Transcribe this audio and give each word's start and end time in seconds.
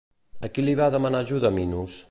A 0.47 0.49
qui 0.55 0.63
li 0.69 0.73
va 0.79 0.87
demanar 0.97 1.21
ajuda 1.27 1.55
Minos? 1.59 2.05